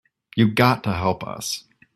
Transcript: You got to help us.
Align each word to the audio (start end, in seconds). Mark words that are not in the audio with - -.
You 0.35 0.49
got 0.51 0.83
to 0.85 0.93
help 0.93 1.23
us. 1.23 1.65